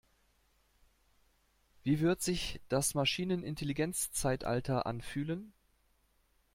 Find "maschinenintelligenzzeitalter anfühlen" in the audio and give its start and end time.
2.95-5.53